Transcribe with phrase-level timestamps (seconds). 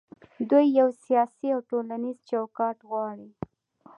[0.49, 3.29] دوی یو سیاسي او ټولنیز چوکاټ غواړي.